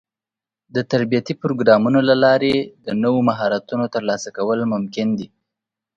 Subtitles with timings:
[0.75, 2.55] د تربيتي پروګرامونو له لارې
[2.85, 5.27] د نوو مهارتونو ترلاسه کول ممکن دي.